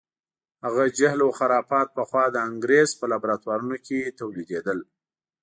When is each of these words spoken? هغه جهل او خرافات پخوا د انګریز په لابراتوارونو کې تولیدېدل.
هغه 0.65 0.83
جهل 0.97 1.19
او 1.25 1.31
خرافات 1.39 1.87
پخوا 1.97 2.23
د 2.31 2.37
انګریز 2.49 2.89
په 2.99 3.05
لابراتوارونو 3.11 3.75
کې 3.85 4.15
تولیدېدل. 4.19 4.79